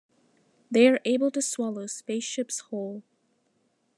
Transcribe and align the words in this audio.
They 0.71 0.87
are 0.87 0.99
able 1.05 1.29
to 1.29 1.43
swallow 1.43 1.85
spaceships 1.85 2.61
whole. 2.61 3.03